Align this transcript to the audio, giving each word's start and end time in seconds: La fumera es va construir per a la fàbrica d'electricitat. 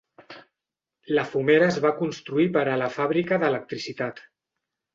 La 1.17 1.25
fumera 1.33 1.67
es 1.75 1.77
va 1.85 1.93
construir 2.01 2.47
per 2.57 2.65
a 2.73 2.81
la 2.85 2.89
fàbrica 2.97 3.41
d'electricitat. 3.45 4.27